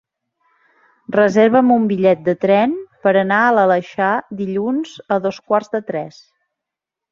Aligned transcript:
Reserva'm 1.15 1.69
un 1.75 1.85
bitllet 1.91 2.23
de 2.29 2.35
tren 2.47 2.73
per 3.05 3.13
anar 3.23 3.43
a 3.43 3.53
l'Aleixar 3.59 4.09
dilluns 4.41 4.97
a 5.17 5.21
dos 5.29 5.41
quarts 5.51 5.73
de 5.79 5.85
tres. 5.93 6.21